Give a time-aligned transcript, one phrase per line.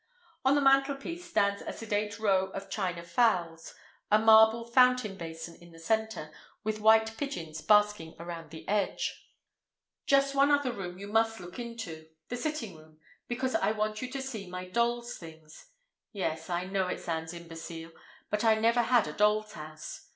[0.43, 3.75] On the mantelpiece stands a sedate row of china fowls,
[4.09, 6.31] a marble fountain basin in the centre,
[6.63, 9.29] with white pigeons basking around the edge.
[10.07, 14.23] Just one other room you must look into—the sitting room, because I want you to
[14.23, 15.67] see my dolls' things.
[16.11, 17.91] Yes, I know it sounds imbecile,
[18.31, 20.07] but I never had a dolls' house.